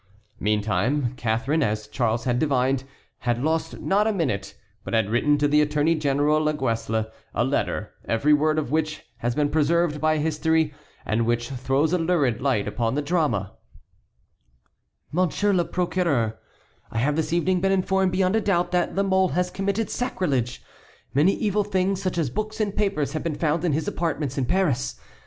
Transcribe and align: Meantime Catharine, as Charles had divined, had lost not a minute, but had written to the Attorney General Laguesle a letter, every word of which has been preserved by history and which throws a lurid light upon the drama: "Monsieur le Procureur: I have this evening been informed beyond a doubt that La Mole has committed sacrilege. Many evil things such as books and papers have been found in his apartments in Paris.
Meantime 0.39 1.13
Catharine, 1.15 1.61
as 1.61 1.85
Charles 1.85 2.23
had 2.23 2.39
divined, 2.39 2.85
had 3.19 3.43
lost 3.43 3.77
not 3.79 4.07
a 4.07 4.11
minute, 4.11 4.55
but 4.83 4.95
had 4.95 5.11
written 5.11 5.37
to 5.37 5.47
the 5.47 5.61
Attorney 5.61 5.93
General 5.93 6.41
Laguesle 6.43 7.05
a 7.35 7.43
letter, 7.43 7.91
every 8.05 8.33
word 8.33 8.57
of 8.57 8.71
which 8.71 9.03
has 9.17 9.35
been 9.35 9.49
preserved 9.51 10.01
by 10.01 10.17
history 10.17 10.73
and 11.05 11.27
which 11.27 11.51
throws 11.51 11.93
a 11.93 11.99
lurid 11.99 12.41
light 12.41 12.67
upon 12.67 12.95
the 12.95 13.01
drama: 13.03 13.53
"Monsieur 15.11 15.53
le 15.53 15.65
Procureur: 15.65 16.39
I 16.89 16.97
have 16.97 17.15
this 17.15 17.31
evening 17.31 17.61
been 17.61 17.71
informed 17.71 18.11
beyond 18.11 18.35
a 18.35 18.41
doubt 18.41 18.71
that 18.71 18.95
La 18.95 19.03
Mole 19.03 19.29
has 19.33 19.51
committed 19.51 19.91
sacrilege. 19.91 20.63
Many 21.13 21.33
evil 21.33 21.63
things 21.63 22.01
such 22.01 22.17
as 22.17 22.31
books 22.31 22.59
and 22.59 22.75
papers 22.75 23.13
have 23.13 23.21
been 23.21 23.35
found 23.35 23.63
in 23.63 23.73
his 23.73 23.87
apartments 23.87 24.35
in 24.35 24.45
Paris. 24.47 24.99